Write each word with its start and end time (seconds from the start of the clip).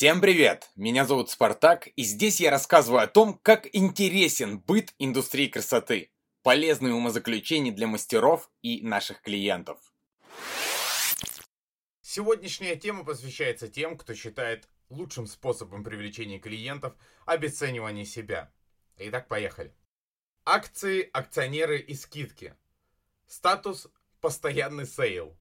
Всем 0.00 0.22
привет! 0.22 0.70
Меня 0.76 1.04
зовут 1.04 1.28
Спартак, 1.28 1.88
и 1.88 2.04
здесь 2.04 2.40
я 2.40 2.50
рассказываю 2.50 3.02
о 3.02 3.06
том, 3.06 3.38
как 3.42 3.68
интересен 3.74 4.58
быт 4.58 4.94
индустрии 4.98 5.46
красоты, 5.46 6.10
полезные 6.42 6.94
умозаключения 6.94 7.70
для 7.70 7.86
мастеров 7.86 8.50
и 8.62 8.80
наших 8.80 9.20
клиентов. 9.20 9.78
Сегодняшняя 12.00 12.76
тема 12.76 13.04
посвящается 13.04 13.68
тем, 13.68 13.98
кто 13.98 14.14
считает 14.14 14.70
лучшим 14.88 15.26
способом 15.26 15.84
привлечения 15.84 16.38
клиентов 16.38 16.94
обесценивание 17.26 18.06
себя. 18.06 18.50
Итак, 18.96 19.28
поехали. 19.28 19.74
Акции, 20.46 21.10
акционеры 21.12 21.78
и 21.78 21.92
скидки. 21.92 22.54
Статус 23.26 23.86
«Постоянный 24.22 24.86
sale». 24.86 25.38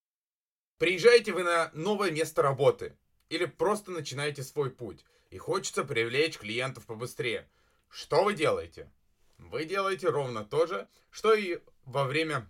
Приезжаете 0.79 1.31
вы 1.31 1.43
на 1.43 1.71
новое 1.73 2.11
место 2.11 2.41
работы– 2.41 2.97
или 3.29 3.45
просто 3.45 3.91
начинаете 3.91 4.43
свой 4.43 4.71
путь 4.71 5.05
и 5.29 5.37
хочется 5.37 5.83
привлечь 5.83 6.37
клиентов 6.37 6.85
побыстрее. 6.85 7.49
Что 7.87 8.23
вы 8.23 8.33
делаете? 8.33 8.91
Вы 9.37 9.65
делаете 9.65 10.09
ровно 10.09 10.43
то 10.43 10.67
же, 10.67 10.87
что 11.09 11.33
и 11.33 11.59
во 11.85 12.03
время 12.05 12.49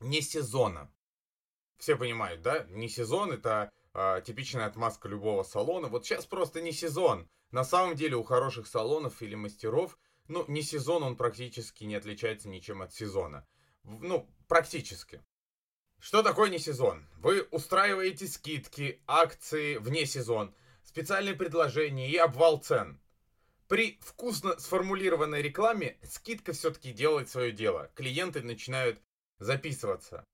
не 0.00 0.20
сезона. 0.20 0.92
Все 1.78 1.96
понимают, 1.96 2.42
да? 2.42 2.64
Не 2.70 2.88
сезон 2.88 3.32
это 3.32 3.70
а, 3.92 4.20
типичная 4.20 4.66
отмазка 4.66 5.08
любого 5.08 5.42
салона. 5.42 5.88
Вот 5.88 6.04
сейчас 6.04 6.26
просто 6.26 6.60
не 6.60 6.72
сезон. 6.72 7.28
На 7.50 7.64
самом 7.64 7.94
деле 7.94 8.16
у 8.16 8.24
хороших 8.24 8.66
салонов 8.66 9.22
или 9.22 9.34
мастеров, 9.34 9.98
ну, 10.28 10.44
не 10.48 10.62
сезон, 10.62 11.02
он 11.02 11.16
практически 11.16 11.84
не 11.84 11.94
отличается 11.94 12.48
ничем 12.48 12.82
от 12.82 12.92
сезона. 12.92 13.46
Ну, 13.84 14.28
практически. 14.48 15.22
Что 15.98 16.22
такое 16.22 16.50
не 16.50 16.58
сезон? 16.58 17.06
Вы 17.18 17.42
устраиваете 17.50 18.26
скидки, 18.26 19.00
акции 19.06 19.76
вне 19.76 20.06
сезон, 20.06 20.54
специальные 20.84 21.34
предложения 21.34 22.08
и 22.08 22.16
обвал 22.16 22.58
цен. 22.58 23.00
При 23.68 23.98
вкусно 24.00 24.58
сформулированной 24.58 25.42
рекламе 25.42 25.98
скидка 26.04 26.52
все-таки 26.52 26.92
делает 26.92 27.28
свое 27.28 27.50
дело. 27.50 27.90
Клиенты 27.94 28.42
начинают 28.42 29.00
записываться. 29.38 30.24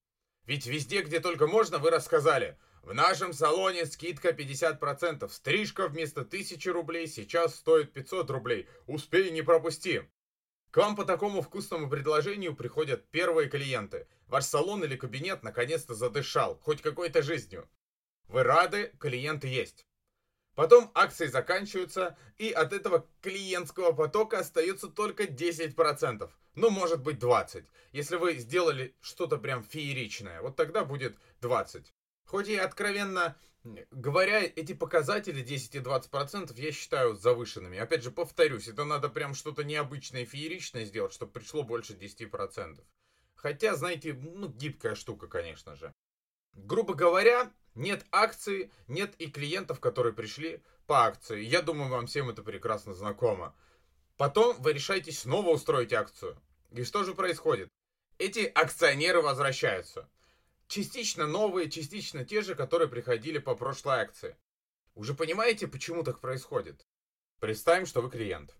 Ведь 0.44 0.66
везде, 0.66 1.02
где 1.02 1.20
только 1.20 1.46
можно, 1.46 1.78
вы 1.78 1.90
рассказали. 1.90 2.58
В 2.82 2.92
нашем 2.92 3.32
салоне 3.32 3.86
скидка 3.86 4.30
50%. 4.30 5.28
Стрижка 5.30 5.88
вместо 5.88 6.22
1000 6.22 6.72
рублей 6.72 7.06
сейчас 7.06 7.54
стоит 7.54 7.92
500 7.92 8.28
рублей. 8.30 8.68
Успей, 8.86 9.30
не 9.30 9.42
пропусти. 9.42 10.02
К 10.72 10.78
вам 10.78 10.96
по 10.96 11.04
такому 11.04 11.42
вкусному 11.42 11.90
предложению 11.90 12.56
приходят 12.56 13.06
первые 13.10 13.50
клиенты. 13.50 14.06
Ваш 14.26 14.46
салон 14.46 14.82
или 14.82 14.96
кабинет 14.96 15.42
наконец-то 15.42 15.94
задышал, 15.94 16.58
хоть 16.62 16.80
какой-то 16.80 17.20
жизнью. 17.20 17.68
Вы 18.28 18.42
рады, 18.42 18.90
клиенты 18.98 19.48
есть. 19.48 19.84
Потом 20.54 20.90
акции 20.94 21.26
заканчиваются, 21.26 22.16
и 22.38 22.50
от 22.50 22.72
этого 22.72 23.06
клиентского 23.20 23.92
потока 23.92 24.38
остается 24.38 24.88
только 24.88 25.24
10%. 25.24 26.30
Ну, 26.54 26.70
может 26.70 27.02
быть 27.02 27.18
20%. 27.18 27.66
Если 27.92 28.16
вы 28.16 28.36
сделали 28.36 28.96
что-то 29.02 29.36
прям 29.36 29.62
фееричное, 29.62 30.40
вот 30.40 30.56
тогда 30.56 30.86
будет 30.86 31.18
20%. 31.42 31.84
Хоть 32.24 32.48
и 32.48 32.56
откровенно 32.56 33.36
говоря, 33.90 34.42
эти 34.42 34.72
показатели 34.72 35.42
10 35.42 35.76
и 35.76 35.78
20% 35.78 36.52
я 36.60 36.72
считаю 36.72 37.14
завышенными. 37.14 37.78
Опять 37.78 38.02
же, 38.02 38.10
повторюсь, 38.10 38.68
это 38.68 38.84
надо 38.84 39.08
прям 39.08 39.34
что-то 39.34 39.64
необычное, 39.64 40.24
фееричное 40.24 40.84
сделать, 40.84 41.12
чтобы 41.12 41.32
пришло 41.32 41.62
больше 41.62 41.94
10%. 41.94 42.80
Хотя, 43.34 43.74
знаете, 43.74 44.14
ну, 44.14 44.48
гибкая 44.48 44.94
штука, 44.94 45.26
конечно 45.26 45.76
же. 45.76 45.92
Грубо 46.54 46.94
говоря, 46.94 47.50
нет 47.74 48.04
акций, 48.12 48.70
нет 48.88 49.14
и 49.18 49.30
клиентов, 49.30 49.80
которые 49.80 50.12
пришли 50.12 50.60
по 50.86 51.06
акции. 51.06 51.42
Я 51.42 51.62
думаю, 51.62 51.90
вам 51.90 52.06
всем 52.06 52.30
это 52.30 52.42
прекрасно 52.42 52.94
знакомо. 52.94 53.54
Потом 54.16 54.60
вы 54.60 54.72
решаете 54.72 55.12
снова 55.12 55.50
устроить 55.50 55.92
акцию. 55.92 56.40
И 56.70 56.84
что 56.84 57.04
же 57.04 57.14
происходит? 57.14 57.68
Эти 58.18 58.40
акционеры 58.40 59.22
возвращаются. 59.22 60.08
Частично 60.72 61.26
новые, 61.26 61.68
частично 61.68 62.24
те 62.24 62.40
же, 62.40 62.54
которые 62.54 62.88
приходили 62.88 63.36
по 63.36 63.54
прошлой 63.54 64.00
акции. 64.00 64.38
Уже 64.94 65.12
понимаете, 65.12 65.68
почему 65.68 66.02
так 66.02 66.18
происходит? 66.18 66.86
Представим, 67.40 67.84
что 67.84 68.00
вы 68.00 68.08
клиент. 68.08 68.56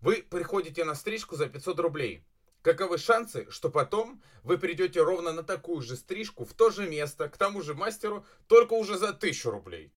Вы 0.00 0.24
приходите 0.24 0.84
на 0.84 0.96
стрижку 0.96 1.36
за 1.36 1.48
500 1.48 1.78
рублей. 1.78 2.26
Каковы 2.62 2.98
шансы, 2.98 3.48
что 3.52 3.70
потом 3.70 4.20
вы 4.42 4.58
придете 4.58 5.00
ровно 5.00 5.32
на 5.32 5.44
такую 5.44 5.80
же 5.82 5.94
стрижку 5.94 6.44
в 6.44 6.54
то 6.54 6.70
же 6.70 6.88
место, 6.88 7.28
к 7.28 7.36
тому 7.36 7.62
же 7.62 7.74
мастеру, 7.74 8.26
только 8.48 8.72
уже 8.72 8.98
за 8.98 9.10
1000 9.10 9.48
рублей? 9.48 9.94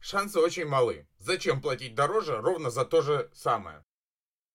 Шансы 0.00 0.40
очень 0.40 0.66
малы. 0.66 1.06
Зачем 1.18 1.62
платить 1.62 1.94
дороже 1.94 2.40
ровно 2.40 2.70
за 2.70 2.84
то 2.84 3.00
же 3.00 3.30
самое? 3.32 3.84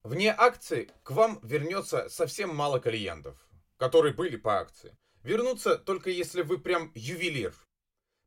Вне 0.04 0.36
акции 0.38 0.92
к 1.04 1.12
вам 1.12 1.40
вернется 1.44 2.10
совсем 2.10 2.54
мало 2.54 2.82
клиентов, 2.82 3.38
которые 3.78 4.14
были 4.14 4.36
по 4.36 4.60
акции. 4.60 4.99
Вернуться 5.24 5.78
только 5.78 6.10
если 6.10 6.42
вы 6.42 6.58
прям 6.58 6.92
ювелир. 6.96 7.54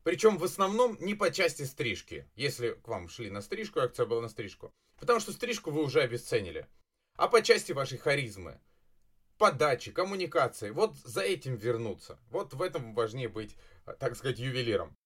Причем 0.05 0.37
в 0.37 0.45
основном 0.45 0.97
не 1.01 1.15
по 1.15 1.31
части 1.31 1.63
стрижки, 1.63 2.29
если 2.35 2.73
к 2.73 2.89
вам 2.89 3.09
шли 3.09 3.31
на 3.31 3.41
стрижку, 3.41 3.81
акция 3.81 4.07
была 4.07 4.23
на 4.23 4.29
стрижку. 4.29 4.73
Потому 4.99 5.21
что 5.21 5.33
стрижку 5.33 5.71
вы 5.71 5.83
уже 5.83 6.03
обесценили. 6.03 6.67
А 7.17 7.29
по 7.29 7.43
части 7.43 7.73
вашей 7.73 7.99
харизмы, 7.99 8.61
подачи, 9.39 9.91
коммуникации. 9.91 10.71
Вот 10.71 10.97
за 10.97 11.23
этим 11.23 11.57
вернуться. 11.57 12.19
Вот 12.31 12.55
в 12.55 12.63
этом 12.63 12.95
важнее 12.95 13.29
быть, 13.29 13.57
так 13.99 14.17
сказать, 14.17 14.39
ювелиром. 14.39 14.97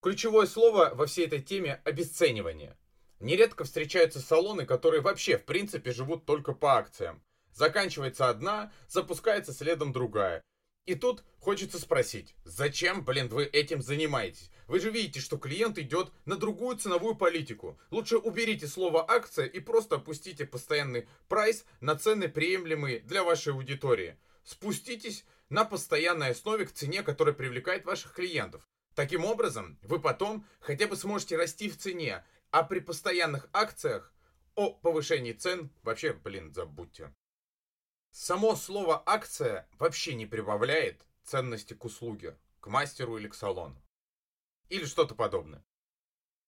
Ключевое 0.00 0.46
слово 0.46 0.90
во 0.94 1.06
всей 1.06 1.26
этой 1.26 1.42
теме– 1.42 1.80
обесценивание. 1.84 2.76
Нередко 3.20 3.64
встречаются 3.64 4.20
салоны, 4.20 4.66
которые 4.66 5.00
вообще, 5.00 5.36
в 5.36 5.44
принципе, 5.44 5.92
живут 5.92 6.24
только 6.24 6.54
по 6.54 6.76
акциям. 6.76 7.22
Заканчивается 7.52 8.28
одна, 8.28 8.72
запускается 8.88 9.52
следом 9.52 9.92
другая. 9.92 10.42
И 10.84 10.96
тут 10.96 11.22
хочется 11.38 11.78
спросить, 11.78 12.34
зачем, 12.44 13.04
блин, 13.04 13.28
вы 13.28 13.44
этим 13.44 13.82
занимаетесь? 13.82 14.50
Вы 14.66 14.80
же 14.80 14.90
видите, 14.90 15.20
что 15.20 15.38
клиент 15.38 15.78
идет 15.78 16.10
на 16.24 16.36
другую 16.36 16.76
ценовую 16.76 17.14
политику. 17.14 17.78
Лучше 17.90 18.16
уберите 18.16 18.66
слово 18.66 19.08
акция 19.08 19.46
и 19.46 19.60
просто 19.60 19.96
опустите 19.96 20.44
постоянный 20.44 21.08
прайс 21.28 21.64
на 21.80 21.94
цены, 21.94 22.28
приемлемые 22.28 23.00
для 23.00 23.22
вашей 23.22 23.52
аудитории. 23.52 24.16
Спуститесь 24.42 25.24
на 25.50 25.64
постоянной 25.64 26.30
основе 26.30 26.66
к 26.66 26.72
цене, 26.72 27.02
которая 27.02 27.34
привлекает 27.34 27.84
ваших 27.84 28.14
клиентов. 28.14 28.66
Таким 28.96 29.24
образом, 29.24 29.78
вы 29.82 30.00
потом 30.00 30.44
хотя 30.58 30.88
бы 30.88 30.96
сможете 30.96 31.36
расти 31.36 31.68
в 31.68 31.78
цене, 31.78 32.24
а 32.50 32.64
при 32.64 32.80
постоянных 32.80 33.48
акциях 33.52 34.12
о 34.56 34.70
повышении 34.70 35.32
цен 35.32 35.70
вообще, 35.82 36.12
блин, 36.12 36.52
забудьте. 36.52 37.14
Само 38.12 38.56
слово 38.56 39.02
«акция» 39.06 39.66
вообще 39.78 40.14
не 40.14 40.26
прибавляет 40.26 41.00
ценности 41.24 41.72
к 41.72 41.82
услуге, 41.86 42.36
к 42.60 42.66
мастеру 42.66 43.16
или 43.16 43.26
к 43.26 43.34
салону. 43.34 43.82
Или 44.68 44.84
что-то 44.84 45.14
подобное. 45.14 45.64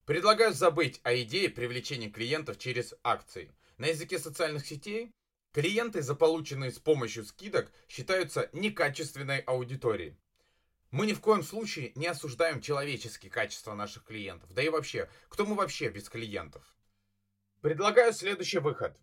Предлагаю 0.05 0.53
забыть 0.53 1.01
о 1.05 1.17
идее 1.17 1.49
привлечения 1.49 2.11
клиентов 2.11 2.59
через 2.59 2.93
акции. 3.03 3.51
На 3.79 3.87
языке 3.87 4.19
социальных 4.19 4.67
сетей 4.67 5.11
клиенты, 5.53 6.03
заполученные 6.03 6.71
с 6.71 6.79
помощью 6.79 7.25
скидок, 7.25 7.73
считаются 7.89 8.51
некачественной 8.53 9.39
аудиторией. 9.39 10.19
Мы 10.91 11.07
ни 11.07 11.15
в 11.15 11.21
коем 11.21 11.43
случае 11.43 11.93
не 11.95 12.07
осуждаем 12.07 12.61
человеческие 12.61 13.33
качества 13.33 13.73
наших 13.73 14.05
клиентов. 14.05 14.53
Да 14.53 14.63
и 14.63 14.69
вообще, 14.69 15.09
кто 15.31 15.47
мы 15.47 15.55
вообще 15.55 15.89
без 15.89 16.11
клиентов? 16.11 16.63
Предлагаю 17.63 18.13
следующий 18.13 18.59
выход. 18.59 19.01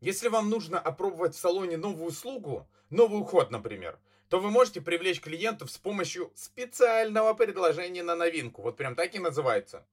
Если 0.00 0.28
вам 0.28 0.50
нужно 0.50 0.78
опробовать 0.78 1.34
в 1.34 1.38
салоне 1.38 1.76
новую 1.76 2.08
услугу, 2.08 2.68
новый 2.90 3.20
уход, 3.20 3.50
например, 3.50 3.98
то 4.28 4.40
вы 4.40 4.50
можете 4.50 4.80
привлечь 4.80 5.20
клиентов 5.20 5.70
с 5.70 5.78
помощью 5.78 6.32
специального 6.34 7.34
предложения 7.34 8.02
на 8.02 8.16
новинку. 8.16 8.62
Вот 8.62 8.76
прям 8.76 8.94
так 8.94 9.14
и 9.14 9.18
называется. 9.18 9.86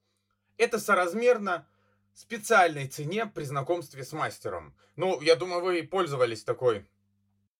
Это 0.57 0.79
соразмерно 0.79 1.67
специальной 2.13 2.87
цене 2.87 3.25
при 3.25 3.43
знакомстве 3.43 4.03
с 4.03 4.13
мастером. 4.13 4.75
Ну, 4.95 5.21
я 5.21 5.35
думаю, 5.35 5.61
вы 5.61 5.83
пользовались 5.83 6.43
такой 6.43 6.85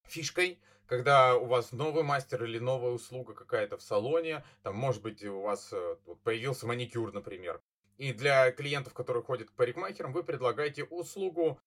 фишкой, 0.04 0.60
когда 0.88 1.36
у 1.36 1.46
вас 1.46 1.72
новый 1.72 2.04
мастер 2.04 2.44
или 2.44 2.60
новая 2.60 2.92
услуга 2.92 3.34
какая-то 3.34 3.78
в 3.78 3.82
салоне, 3.82 4.44
там, 4.62 4.76
может 4.76 5.02
быть, 5.02 5.24
у 5.24 5.40
вас 5.40 5.70
э, 5.72 5.96
появился 6.24 6.68
маникюр, 6.68 7.14
например. 7.14 7.62
И 7.98 8.12
для 8.12 8.52
клиентов, 8.52 8.94
которые 8.94 9.24
ходят 9.24 9.50
к 9.50 9.54
парикмахерам, 9.54 10.12
вы 10.12 10.24
предлагаете 10.24 10.84
услугу 10.84 11.62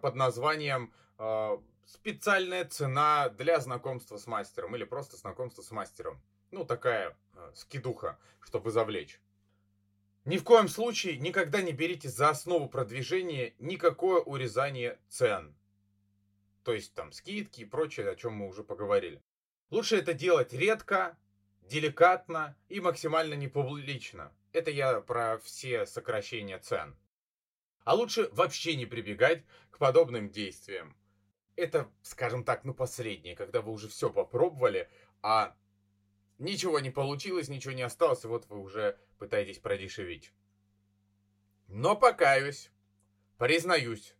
под 0.00 0.14
названием 0.14 0.92
э, 1.18 1.58
«Специальная 1.86 2.64
цена 2.64 3.28
для 3.30 3.60
знакомства 3.60 4.16
с 4.16 4.26
мастером» 4.26 4.76
или 4.76 4.84
просто 4.84 5.16
знакомство 5.16 5.62
с 5.62 5.70
мастером. 5.70 6.20
Ну, 6.50 6.64
такая 6.64 7.16
э, 7.34 7.50
скидуха, 7.54 8.18
чтобы 8.40 8.70
завлечь. 8.70 9.20
Ни 10.24 10.36
в 10.36 10.44
коем 10.44 10.68
случае 10.68 11.18
никогда 11.18 11.62
не 11.62 11.72
берите 11.72 12.08
за 12.08 12.28
основу 12.28 12.68
продвижения 12.68 13.54
никакое 13.58 14.20
урезание 14.20 14.98
цен. 15.08 15.56
То 16.62 16.74
есть 16.74 16.92
там 16.94 17.12
скидки 17.12 17.62
и 17.62 17.64
прочее, 17.64 18.10
о 18.10 18.16
чем 18.16 18.34
мы 18.34 18.48
уже 18.48 18.62
поговорили. 18.62 19.22
Лучше 19.70 19.96
это 19.96 20.12
делать 20.12 20.52
редко, 20.52 21.16
деликатно 21.62 22.56
и 22.68 22.80
максимально 22.80 23.34
непублично. 23.34 24.32
Это 24.52 24.70
я 24.70 25.00
про 25.00 25.38
все 25.38 25.86
сокращения 25.86 26.58
цен. 26.58 26.96
А 27.90 27.94
лучше 27.94 28.28
вообще 28.30 28.76
не 28.76 28.86
прибегать 28.86 29.42
к 29.72 29.78
подобным 29.78 30.30
действиям. 30.30 30.96
Это, 31.56 31.90
скажем 32.02 32.44
так, 32.44 32.62
ну 32.62 32.72
последнее, 32.72 33.34
когда 33.34 33.62
вы 33.62 33.72
уже 33.72 33.88
все 33.88 34.10
попробовали, 34.10 34.88
а 35.22 35.56
ничего 36.38 36.78
не 36.78 36.90
получилось, 36.90 37.48
ничего 37.48 37.72
не 37.72 37.82
осталось, 37.82 38.22
и 38.22 38.28
вот 38.28 38.46
вы 38.46 38.60
уже 38.60 38.96
пытаетесь 39.18 39.58
продешевить. 39.58 40.32
Но 41.66 41.96
покаюсь, 41.96 42.70
признаюсь, 43.38 44.14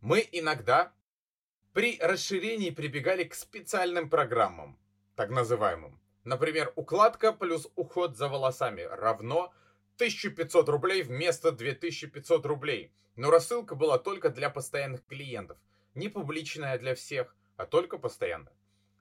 мы 0.00 0.28
иногда 0.32 0.92
при 1.72 2.00
расширении 2.00 2.70
прибегали 2.70 3.22
к 3.22 3.36
специальным 3.36 4.10
программам, 4.10 4.76
так 5.14 5.30
называемым. 5.30 6.00
Например, 6.24 6.72
укладка 6.74 7.32
плюс 7.32 7.70
уход 7.76 8.16
за 8.16 8.28
волосами 8.28 8.82
равно 8.82 9.54
1500 9.96 10.68
рублей 10.68 11.02
вместо 11.02 11.52
2500 11.52 12.46
рублей. 12.46 12.92
Но 13.16 13.30
рассылка 13.30 13.74
была 13.74 13.98
только 13.98 14.28
для 14.28 14.50
постоянных 14.50 15.04
клиентов. 15.06 15.58
Не 15.94 16.08
публичная 16.08 16.78
для 16.78 16.94
всех, 16.94 17.36
а 17.56 17.66
только 17.66 17.98
постоянная. 17.98 18.56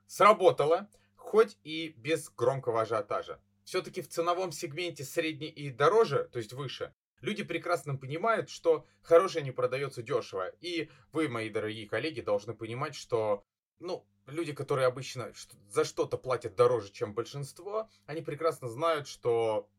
Сработало, 0.06 0.88
хоть 1.16 1.57
и 1.63 1.90
без 1.98 2.30
громкого 2.30 2.81
ажиотажа. 2.81 3.42
Все-таки 3.63 4.01
в 4.01 4.10
ценовом 4.10 4.51
сегменте 4.51 5.04
средний 5.04 5.48
и 5.48 5.72
дороже, 5.72 6.30
то 6.31 6.38
есть 6.38 6.54
выше, 6.54 6.94
люди 7.22 7.44
прекрасно 7.44 7.96
понимают, 7.96 8.50
что 8.50 8.86
хорошее 9.01 9.44
не 9.44 9.51
продается 9.51 10.04
дешево. 10.04 10.50
И 10.62 10.92
вы, 11.12 11.30
мои 11.30 11.50
дорогие 11.50 11.88
коллеги, 11.88 12.22
должны 12.22 12.54
понимать, 12.54 12.94
что, 12.94 13.44
ну, 13.80 14.06
люди, 14.28 14.54
которые 14.54 14.88
обычно 14.88 15.34
за 15.69 15.86
что-то 15.86 16.18
платят 16.18 16.56
дороже, 16.56 16.92
чем 16.92 17.13
большинство, 17.13 17.89
они 18.06 18.22
прекрасно 18.22 18.68
знают, 18.68 19.07
что 19.07 19.69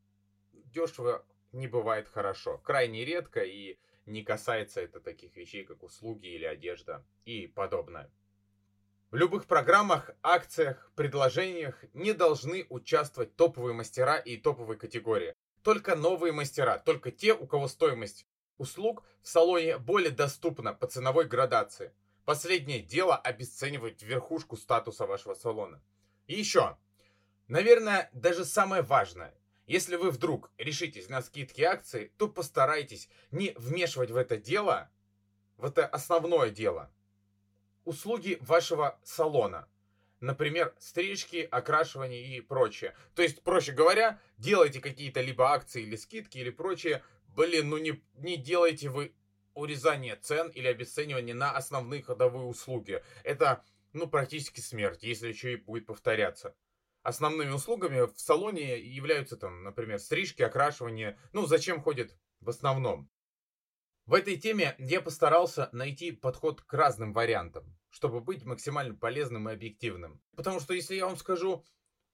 дешево 0.74 1.24
не 1.52 1.68
бывает 1.68 2.08
хорошо. 2.08 2.58
Крайне 2.58 3.04
редко 3.04 3.42
и 3.42 3.78
не 4.06 4.22
касается 4.22 4.80
это 4.80 5.00
таких 5.00 5.36
вещей, 5.36 5.64
как 5.64 5.82
услуги 5.82 6.26
или 6.26 6.44
одежда 6.44 7.06
и 7.24 7.46
подобное. 7.46 8.10
В 9.10 9.16
любых 9.16 9.46
программах, 9.46 10.10
акциях, 10.22 10.90
предложениях 10.96 11.84
не 11.94 12.12
должны 12.12 12.66
участвовать 12.68 13.36
топовые 13.36 13.72
мастера 13.72 14.16
и 14.16 14.36
топовые 14.36 14.76
категории. 14.76 15.34
Только 15.62 15.94
новые 15.94 16.32
мастера, 16.32 16.78
только 16.78 17.12
те, 17.12 17.32
у 17.32 17.46
кого 17.46 17.68
стоимость 17.68 18.26
услуг 18.58 19.04
в 19.22 19.28
салоне 19.28 19.78
более 19.78 20.10
доступна 20.10 20.74
по 20.74 20.88
ценовой 20.88 21.26
градации. 21.26 21.92
Последнее 22.24 22.80
дело 22.80 23.16
обесценивать 23.16 24.02
верхушку 24.02 24.56
статуса 24.56 25.06
вашего 25.06 25.34
салона. 25.34 25.80
И 26.26 26.34
еще, 26.34 26.76
наверное, 27.46 28.10
даже 28.12 28.44
самое 28.44 28.82
важное. 28.82 29.34
Если 29.66 29.96
вы 29.96 30.10
вдруг 30.10 30.50
решитесь 30.58 31.08
на 31.08 31.22
скидки 31.22 31.62
акции, 31.62 32.12
то 32.18 32.28
постарайтесь 32.28 33.08
не 33.30 33.54
вмешивать 33.56 34.10
в 34.10 34.16
это 34.16 34.36
дело, 34.36 34.90
в 35.56 35.64
это 35.64 35.86
основное 35.86 36.50
дело, 36.50 36.92
услуги 37.84 38.38
вашего 38.40 38.98
салона. 39.02 39.68
Например, 40.20 40.74
стрижки, 40.78 41.46
окрашивание 41.50 42.36
и 42.36 42.40
прочее. 42.40 42.94
То 43.14 43.22
есть, 43.22 43.42
проще 43.42 43.72
говоря, 43.72 44.20
делайте 44.38 44.80
какие-то 44.80 45.20
либо 45.20 45.50
акции 45.50 45.82
или 45.82 45.96
скидки 45.96 46.38
или 46.38 46.50
прочее. 46.50 47.02
Блин, 47.28 47.68
ну 47.70 47.78
не, 47.78 48.02
не 48.14 48.36
делайте 48.36 48.88
вы 48.88 49.14
урезание 49.54 50.16
цен 50.16 50.48
или 50.48 50.66
обесценивание 50.66 51.34
на 51.34 51.52
основные 51.52 52.02
ходовые 52.02 52.46
услуги. 52.46 53.02
Это, 53.22 53.64
ну, 53.92 54.08
практически 54.08 54.60
смерть, 54.60 55.02
если 55.02 55.28
еще 55.28 55.52
и 55.52 55.56
будет 55.56 55.86
повторяться. 55.86 56.54
Основными 57.04 57.50
услугами 57.50 58.06
в 58.06 58.18
салоне 58.18 58.78
являются 58.80 59.36
там, 59.36 59.62
например, 59.62 59.98
стрижки, 59.98 60.40
окрашивание. 60.40 61.18
Ну, 61.34 61.44
зачем 61.44 61.82
ходит 61.82 62.16
в 62.40 62.48
основном? 62.48 63.10
В 64.06 64.14
этой 64.14 64.38
теме 64.38 64.74
я 64.78 65.02
постарался 65.02 65.68
найти 65.72 66.12
подход 66.12 66.62
к 66.62 66.72
разным 66.72 67.12
вариантам, 67.12 67.78
чтобы 67.90 68.22
быть 68.22 68.44
максимально 68.44 68.94
полезным 68.94 69.50
и 69.50 69.52
объективным. 69.52 70.22
Потому 70.34 70.60
что 70.60 70.72
если 70.72 70.94
я 70.94 71.04
вам 71.04 71.18
скажу, 71.18 71.62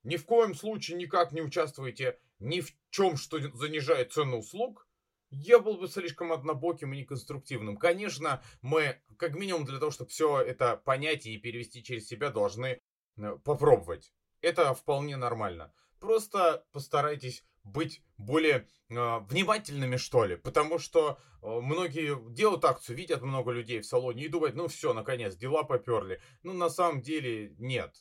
ни 0.02 0.16
в 0.16 0.24
коем 0.24 0.56
случае 0.56 0.98
никак 0.98 1.30
не 1.30 1.40
участвуйте 1.40 2.18
ни 2.40 2.60
в 2.60 2.72
чем, 2.90 3.16
что 3.16 3.38
занижает 3.38 4.12
цену 4.12 4.38
услуг, 4.38 4.88
я 5.30 5.60
был 5.60 5.78
бы 5.78 5.86
слишком 5.86 6.32
однобоким 6.32 6.92
и 6.94 6.98
неконструктивным. 6.98 7.76
Конечно, 7.76 8.42
мы, 8.60 9.00
как 9.16 9.36
минимум 9.36 9.66
для 9.66 9.78
того, 9.78 9.92
чтобы 9.92 10.10
все 10.10 10.40
это 10.40 10.78
понять 10.78 11.26
и 11.26 11.38
перевести 11.38 11.84
через 11.84 12.08
себя, 12.08 12.30
должны 12.30 12.80
э, 13.18 13.38
попробовать. 13.44 14.12
Это 14.40 14.74
вполне 14.74 15.16
нормально. 15.16 15.72
Просто 15.98 16.64
постарайтесь 16.72 17.44
быть 17.62 18.02
более 18.16 18.66
э, 18.88 19.18
внимательными, 19.28 19.96
что 19.96 20.24
ли. 20.24 20.36
Потому 20.36 20.78
что 20.78 21.18
э, 21.42 21.46
многие 21.46 22.18
делают 22.32 22.64
акцию, 22.64 22.96
видят 22.96 23.22
много 23.22 23.52
людей 23.52 23.80
в 23.80 23.86
салоне 23.86 24.24
и 24.24 24.28
думают, 24.28 24.56
ну 24.56 24.68
все, 24.68 24.94
наконец, 24.94 25.36
дела 25.36 25.62
поперли. 25.62 26.20
Ну, 26.42 26.52
на 26.52 26.70
самом 26.70 27.02
деле, 27.02 27.54
нет. 27.58 27.94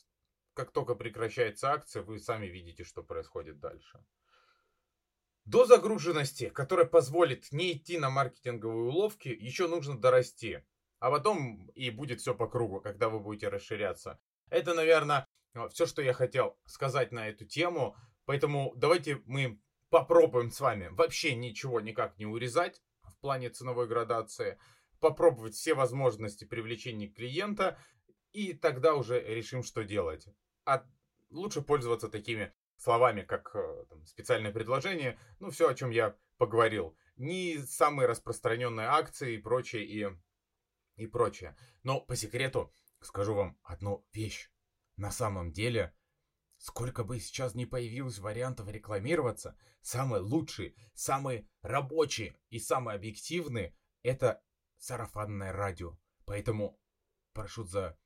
Как 0.54 0.72
только 0.72 0.94
прекращается 0.94 1.70
акция, 1.70 2.02
вы 2.02 2.18
сами 2.18 2.46
видите, 2.46 2.84
что 2.84 3.02
происходит 3.02 3.60
дальше. 3.60 4.04
До 5.44 5.64
загруженности, 5.64 6.48
которая 6.48 6.86
позволит 6.86 7.50
не 7.52 7.72
идти 7.72 7.98
на 7.98 8.10
маркетинговые 8.10 8.84
уловки, 8.84 9.28
еще 9.28 9.68
нужно 9.68 9.98
дорасти. 9.98 10.64
А 10.98 11.10
потом 11.10 11.66
и 11.74 11.90
будет 11.90 12.20
все 12.20 12.34
по 12.34 12.46
кругу, 12.46 12.80
когда 12.80 13.08
вы 13.08 13.20
будете 13.20 13.48
расширяться. 13.48 14.20
Это, 14.50 14.74
наверное, 14.74 15.26
все, 15.70 15.86
что 15.86 16.02
я 16.02 16.12
хотел 16.12 16.58
сказать 16.66 17.12
на 17.12 17.28
эту 17.28 17.44
тему. 17.44 17.96
Поэтому 18.24 18.72
давайте 18.76 19.20
мы 19.24 19.60
попробуем 19.88 20.50
с 20.50 20.60
вами 20.60 20.88
вообще 20.88 21.34
ничего 21.34 21.80
никак 21.80 22.16
не 22.18 22.26
урезать 22.26 22.82
в 23.02 23.16
плане 23.18 23.50
ценовой 23.50 23.88
градации. 23.88 24.58
Попробовать 25.00 25.54
все 25.54 25.74
возможности 25.74 26.44
привлечения 26.44 27.08
клиента. 27.08 27.78
И 28.32 28.52
тогда 28.52 28.94
уже 28.94 29.20
решим, 29.20 29.62
что 29.62 29.82
делать. 29.82 30.28
А 30.64 30.86
лучше 31.30 31.62
пользоваться 31.62 32.08
такими 32.08 32.52
словами, 32.76 33.22
как 33.22 33.50
э, 33.54 33.84
там, 33.88 34.06
специальное 34.06 34.52
предложение, 34.52 35.18
ну, 35.40 35.50
все, 35.50 35.68
о 35.68 35.74
чем 35.74 35.90
я 35.90 36.16
поговорил. 36.38 36.96
Не 37.16 37.58
самые 37.58 38.06
распространенные 38.06 38.86
акции 38.86 39.34
и 39.34 39.38
прочее, 39.38 39.84
и, 39.84 40.08
и 40.96 41.06
прочее. 41.06 41.56
Но 41.82 42.00
по 42.00 42.14
секрету 42.14 42.72
скажу 43.00 43.34
вам 43.34 43.58
одну 43.64 44.06
вещь. 44.12 44.50
На 45.00 45.10
самом 45.10 45.50
деле, 45.50 45.94
сколько 46.58 47.04
бы 47.04 47.20
сейчас 47.20 47.54
не 47.54 47.64
появилось 47.64 48.18
вариантов 48.18 48.68
рекламироваться, 48.68 49.56
самые 49.80 50.20
лучшие, 50.20 50.74
самые 50.92 51.48
рабочие 51.62 52.36
и 52.50 52.58
самые 52.58 52.96
объективные— 52.96 53.74
это 54.02 54.42
сарафанное 54.76 55.54
радио. 55.54 55.98
Поэтому 56.26 56.78
прошу 57.32 57.64
за 57.64 57.98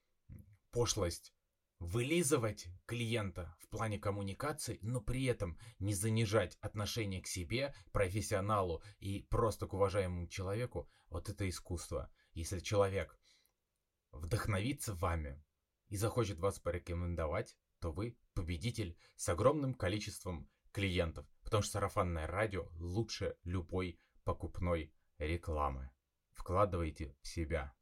пошлость 0.71 1.35
вылизывать 1.81 2.69
клиента 2.87 3.57
в 3.59 3.69
плане 3.71 3.99
коммуникации, 3.99 4.79
но 4.81 5.01
при 5.01 5.25
этом 5.25 5.59
не 5.81 5.95
занижать 5.95 6.57
отношение 6.61 7.21
к 7.23 7.27
себе, 7.27 7.75
профессионалу 7.91 8.85
и 9.01 9.25
просто 9.31 9.67
к 9.67 9.75
уважаемому 9.75 10.29
человеку, 10.29 10.89
вот 11.09 11.29
это 11.29 11.49
искусство. 11.49 12.09
Если 12.35 12.61
человек 12.61 13.19
вдохновится 14.13 14.95
вами 14.95 15.43
и 15.89 15.97
захочет 15.97 16.39
вас 16.39 16.59
порекомендовать, 16.59 17.57
то 17.81 17.93
вы 17.93 18.17
победитель 18.35 18.97
с 19.17 19.29
огромным 19.29 19.75
количеством 19.75 20.49
клиентов, 20.73 21.27
потому 21.43 21.63
что 21.63 21.73
сарафанное 21.73 22.27
радио 22.27 22.69
лучше 22.77 23.37
любой 23.45 24.01
покупной 24.25 24.93
рекламы. 25.19 25.91
Вкладывайте 26.33 27.17
в 27.23 27.29
себя. 27.29 27.75